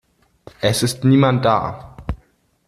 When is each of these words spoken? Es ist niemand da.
Es 0.61 0.81
ist 0.81 1.03
niemand 1.03 1.45
da. 1.45 1.95